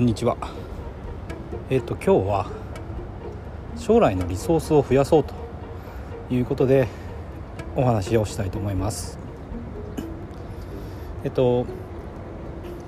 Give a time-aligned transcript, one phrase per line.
[0.00, 0.38] こんにちは。
[1.68, 2.50] えっ、と今日は
[3.76, 5.34] 将来のリソースを増やそうと
[6.30, 6.88] いうことで
[7.76, 9.18] お話をしたいと思います。
[11.22, 11.66] えっ、と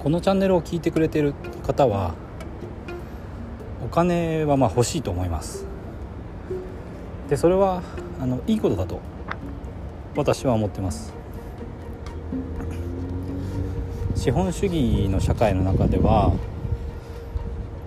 [0.00, 1.32] このチャンネルを聞いてくれてる
[1.66, 2.12] 方は
[3.82, 5.64] お金はまあ欲しいと思います。
[7.30, 7.82] でそれは
[8.20, 9.00] あのいいことだと
[10.14, 11.14] 私は思ってます。
[14.14, 16.34] 資本主義の社会の中では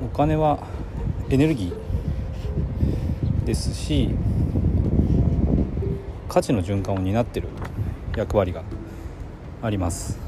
[0.04, 0.60] お金は
[1.30, 4.10] エネルギーですし
[6.27, 7.48] 価値の循環を担ってる
[8.16, 8.64] 役割が
[9.62, 10.20] あります。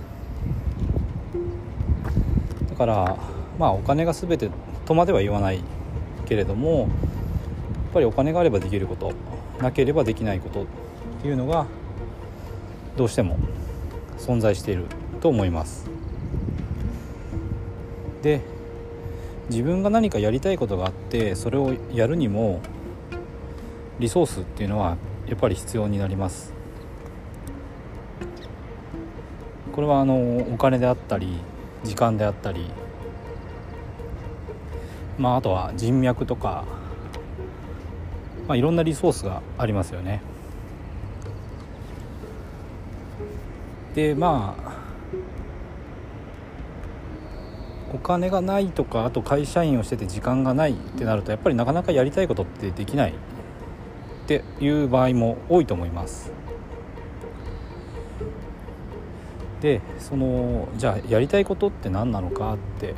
[2.70, 3.18] だから
[3.58, 4.50] まあお金が全て
[4.86, 5.62] とまでは言わない
[6.26, 6.90] けれどもやっ
[7.94, 9.14] ぱりお金があればできること
[9.60, 10.66] なければできないことっ
[11.22, 11.66] ていうのが
[12.98, 13.38] どうしても
[14.18, 14.86] 存在している
[15.22, 15.90] と思います。
[18.22, 18.53] で
[19.50, 22.62] 自分が何かやりたいことがあってそれをやるにも
[24.00, 26.54] リソースっていうのはやっぱり必要になります。
[29.74, 31.40] これはあのお金であったり
[31.84, 32.70] 時間であったり
[35.18, 36.64] まああとは人脈とか、
[38.48, 40.22] まあ、いろんなリソースがありますよね。
[43.96, 44.73] でまあ
[47.94, 53.14] お金がないとかあと会社員をしてて時間がないってなるとやっぱりなかなかやりたいことってできないっ
[54.28, 56.32] ていう場合も多いと思います。
[59.62, 62.96] でそのじゃあやりたいことって何なのかって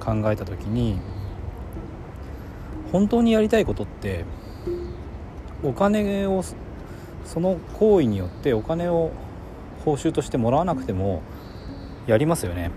[0.00, 0.98] 考えた時に
[2.90, 4.24] 本当にやりたいことって
[5.62, 6.42] お金を
[7.24, 9.12] その行為によってお金を
[9.84, 11.22] 報酬としてもらわなくても
[12.06, 12.70] やりますよね。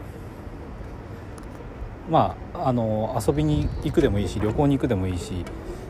[2.09, 5.45] まああの遊びに行くでもいいし旅行に行くでもいいし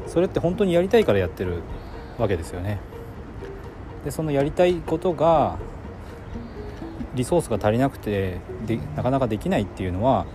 [0.08, 1.62] それって本当にやりたいからやってる
[2.18, 2.80] わけですよね。
[4.04, 5.58] でそのやりたいことが
[7.14, 10.26] リソースが足りなくてでなかなかできないっていうのは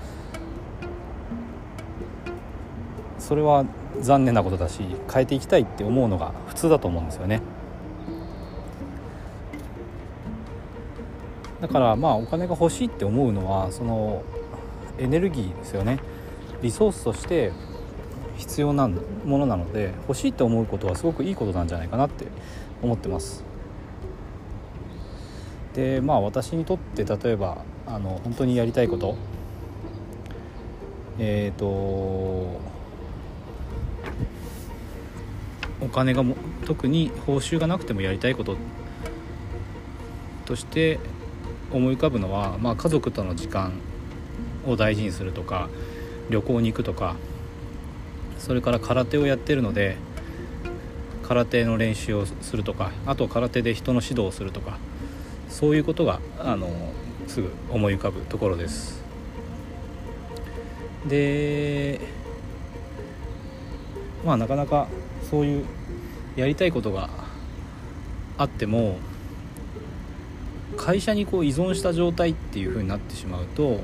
[3.18, 3.64] それは
[4.00, 4.82] 残念なことだし
[5.12, 7.40] 変えていきたいって思うのが普通だと思うんですよね。
[11.60, 14.22] だからまあお金が欲しいって思うのはその
[14.98, 15.98] エネルギーですよね。
[16.62, 17.52] リソースとして
[18.36, 22.26] 必要なものなので欲しいと思うことはすごくいいことなんじゃないかなって
[22.82, 23.44] 思ってます。
[25.74, 29.16] でまあ私にとって例えばあの本当にやりたいこと。
[31.18, 32.60] えっ、ー、とお
[35.92, 36.36] 金がも
[36.66, 38.56] 特に報酬がなくてもやりたいこと。
[40.46, 41.00] として
[41.72, 43.72] 思い浮かぶのは、まあ、家族との時間。
[44.66, 45.68] を大事にするとか
[46.30, 47.16] 旅行に行くとか
[48.38, 49.96] それから空手をやってるので
[51.22, 54.78] 空手の練習をするとかあと空手で人の指導をするとか
[55.48, 56.68] そういうことがあの
[57.26, 59.04] すぐ思い浮かぶところです。
[61.08, 62.00] で
[64.24, 64.88] まあなかなか
[65.30, 65.64] そういう
[66.36, 67.08] やりたいことが
[68.38, 68.98] あっても
[70.76, 73.80] 会社にこう依存した状態っていう風になってしまうと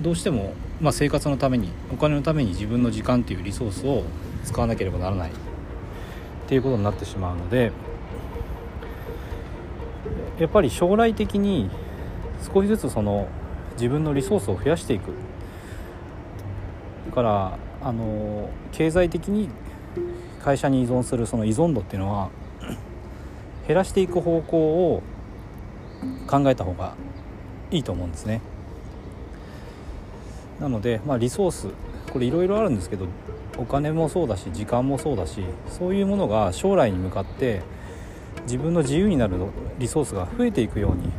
[0.00, 4.04] どうしても、まあ、生活のためにお金のために自分の時間っていうリソースを
[4.44, 5.32] 使わなければならないっ
[6.46, 7.72] ていうことになってしまうので
[10.38, 11.68] やっぱり将来的に
[12.52, 13.28] 少しずつその
[13.72, 15.12] 自分のリソースを増やしていく
[17.08, 19.48] だからあの経済的に
[20.42, 22.30] 会社に依存するその依存度っていうのは
[23.66, 24.58] 減らしていく方向
[24.94, 25.02] を
[26.28, 26.94] 考えた方が
[27.70, 28.40] いいと思うんですね。
[30.60, 31.68] なので、まあ、リソース
[32.12, 33.06] これいろいろあるんですけど
[33.56, 37.62] お金もそうだし時間もそうだしそういうものが将来に向かって
[38.44, 39.36] 自分の自由になる
[39.78, 41.10] リソースが増えていくように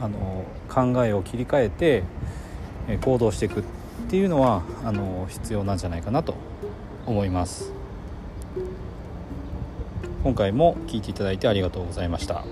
[0.00, 2.02] あの考えを切り替えて
[3.02, 3.62] 行動していくっ
[4.08, 6.34] ていうのはあの必要なんじゃないかなと
[7.06, 7.72] 思います
[10.22, 12.44] 今回も聴いていただいてありがとうございました。